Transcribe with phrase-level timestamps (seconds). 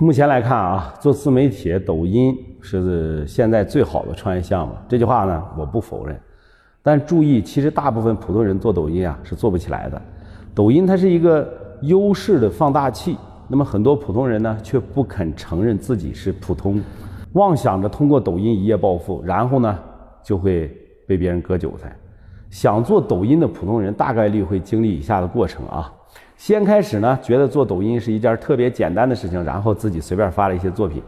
[0.00, 4.72] 目前来看啊，做自媒体，抖音是现在最好的创业项目。
[4.88, 6.16] 这句话呢，我不否认。
[6.84, 10.00] 但注意，其实大部分普通人做抖音啊是做不起来的。
[10.54, 13.16] 抖音它是一个优势的放大器，
[13.48, 16.80] 那么很多普通人呢却不肯承认自己是普通，
[17.32, 19.76] 妄想着通过抖音一夜暴富，然后呢
[20.22, 20.72] 就会
[21.08, 21.92] 被别人割韭菜。
[22.50, 25.92] 想做抖音的普通人大概率会经历以下的过程啊。
[26.36, 31.02] 先开始呢，觉得做抖音是一件特别简单的事情，然后自己随便发了一些作品，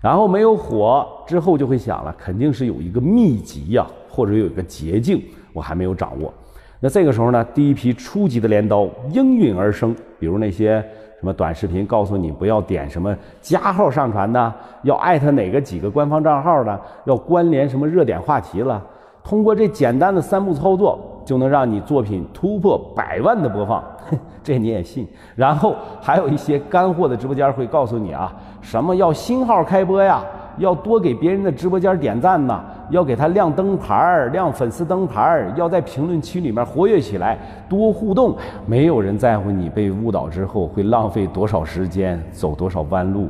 [0.00, 6.32] 然后没有火之后就会想了，肯定是有一个秘籍呀，或者有一个捷径，我还没有掌握。
[6.80, 10.84] 那这个时候呢，第一批初级的镰刀应运而生，比如那些
[11.20, 18.84] 什么短视频，告诉你不要点什么加号上传的，要艾特哪个几个官方账号的，要关联什么热点话题了。
[19.22, 23.82] 通过这简单的三步操作，就能让你作品突破百万的播放，
[24.42, 25.06] 这你也信？
[25.34, 30.22] 然后还有一些干货的直播间会告诉你啊，什么要新号开播呀，
[30.58, 38.36] 要多给别人的直播间点赞呐，要给他亮灯牌儿、亮粉丝灯牌儿，要在评论区里面活跃起来，多互动。
[38.66, 43.28] 没有人在乎你被误导之后会浪费多少时间、走多少弯路，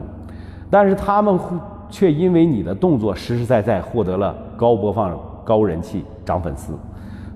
[0.71, 1.39] 但是他们
[1.91, 5.17] 却因为你的动作实实在在获得了高播放。
[5.45, 6.73] 高人气涨粉丝，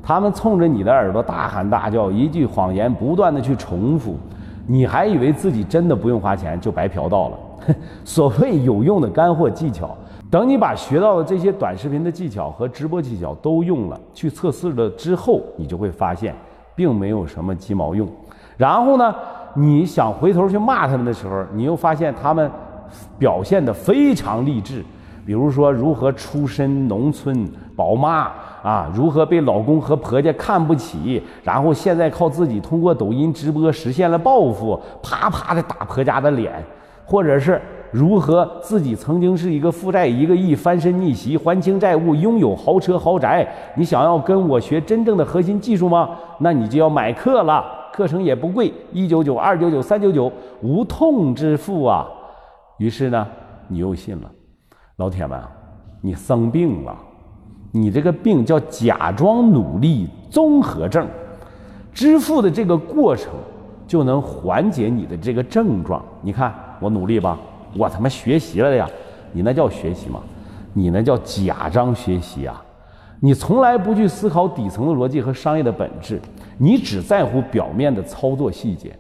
[0.06, 4.16] 他们冲着你的耳朵大喊大叫，一句谎言不断的去重复，
[4.64, 7.38] 你还以为自己真的不用花钱就白嫖到了。
[8.04, 9.96] 所谓有用的干货技巧，
[10.30, 16.32] 等你把学到的这些短视频的技巧和直播技巧都用了，去测试了之后，你就会发现
[16.76, 18.08] 并没有什么鸡毛用。
[18.56, 19.12] 然后呢，
[19.54, 22.48] 你想回头去骂他们的时候，你又发现他们
[23.18, 24.84] 表现的非常励志。
[25.26, 28.30] 比如说，如何出身农村宝妈
[28.66, 28.90] 啊？
[28.92, 31.22] 如何被老公和婆家看不起？
[31.44, 36.52] 然后现在靠自己通过抖音直播实现了暴富，啪啪的打婆家的脸，
[37.04, 43.46] 或者是如何自己曾经是一个负债一个亿，翻身逆袭还清债务，拥有豪车豪宅？
[43.76, 46.10] 你想要跟我学真正的核心技术吗？
[46.40, 50.30] 那你就要买课了，课程也不贵，一九九、二九九、三九九，
[50.60, 52.04] 无痛支付啊！
[52.78, 53.26] 于是呢，
[53.68, 54.30] 你又信了。
[54.96, 55.40] 老铁们，
[56.00, 56.94] 你生病了，
[57.76, 61.06] 你这个病叫假装努力综合症，
[61.92, 63.30] 支付的这个过程
[63.86, 66.02] 就能缓解你的这个症状。
[66.22, 67.38] 你看我努力吧，
[67.76, 68.88] 我他妈学习了呀，
[69.30, 70.20] 你那叫学习吗？
[70.72, 72.62] 你那叫假装学习啊！
[73.20, 76.18] 你从来不去思考底层的逻辑和商业的本质，
[76.56, 78.96] 你只在乎表面的操作细节。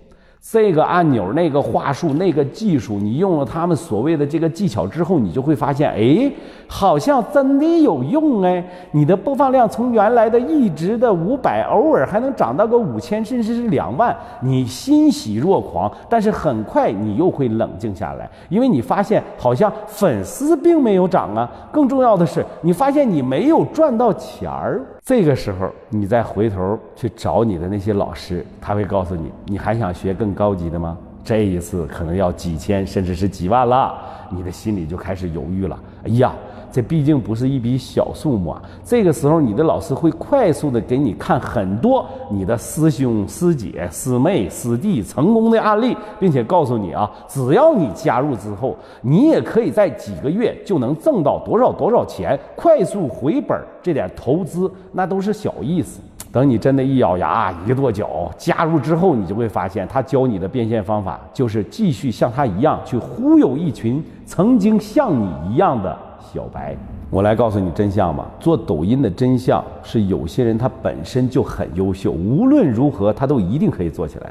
[0.48, 6.30] 这个按钮、那个话术、那个技术，你用了他们所谓的这个技巧之后，你就会发现，哎，
[6.68, 8.64] 好像真的有用哎！
[8.92, 15.90] 你的播放量从原来的一直的五百，偶尔还能涨到个五千，甚至是两万，你欣喜若狂。
[16.08, 21.50] 但是很快你又会冷静下来，因为你发现好像粉丝并没有涨啊。
[21.72, 24.80] 更重要的是，你发现你没有赚到钱儿。
[25.04, 30.96] 这个时候，你再回头去找你的那些老师，他会告诉你，你还想学更高级的吗？
[31.24, 33.94] 这一次可能要几千，甚至是几万了，
[34.30, 35.76] 你的心里就开始犹豫了。
[36.04, 36.32] 哎呀！
[36.72, 38.60] 这毕竟不是一笔小数目啊！
[38.84, 53.58] 这个时候，你的老师会快速的给你看很多你的师兄、师姐、师妹、师弟成功的案例，并且告诉你啊，只要你加入之后，你也可以在几个月就能挣到多少多少钱，快速回本。
[53.82, 56.00] 这点投资那都是小意思。
[56.36, 65.98] 等你真的一咬牙、一跺脚加入之后，你就会发现，他教你的变现方法就是继续像他一样去忽悠一群曾经像你一样的。
[66.20, 66.76] 小白，
[67.08, 68.26] 我来告诉你真相吧。
[68.38, 74.30] 做抖音的真相是，有些人他本身就很优秀，无论如何他都一定可以做起来。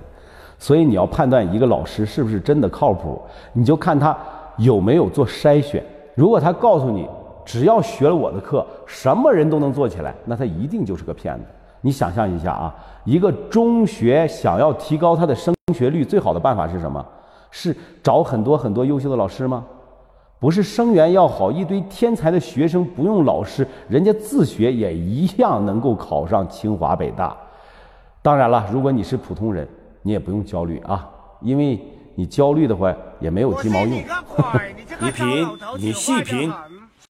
[0.59, 3.19] 所以你要判断一个老师是不是真的靠谱，
[3.51, 4.15] 你就看他
[4.57, 5.83] 有没有做筛选。
[6.13, 7.09] 如果他告诉你
[7.43, 11.45] 只要学了我的课，什么人都能做起来，那他一定就是个骗子。
[11.85, 12.73] 你想象一下啊，
[13.03, 17.05] 一个中学想要提高他的升学率，最好的办法是什么？
[17.51, 19.63] 是找很多很多优秀的老师吗？
[20.39, 27.37] 不是生源要好，一堆天才的学生不用老师，人家自学也一样能够考上清华北大。
[28.23, 29.67] 当然了，如果你是普通人，
[30.01, 31.07] 你也不用焦虑啊，
[31.39, 31.79] 因为
[32.15, 33.91] 你焦虑的话也没有鸡毛用。
[34.99, 35.47] 你 品，
[35.77, 36.51] 你细品，